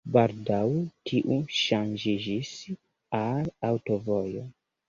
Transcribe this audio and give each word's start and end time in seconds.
Baldaŭ 0.13 0.61
tiu 1.09 1.37
ŝanĝiĝis 1.57 2.57
al 3.23 3.55
aŭtovojo. 3.71 4.47